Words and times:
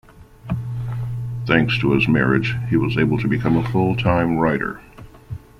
Thanks 1.45 1.77
to 1.77 1.91
his 1.93 2.07
marriage, 2.07 2.55
he 2.69 2.75
was 2.75 2.97
able 2.97 3.19
to 3.19 3.27
become 3.27 3.55
a 3.55 3.69
full-time 3.69 4.37
writer. 4.39 4.81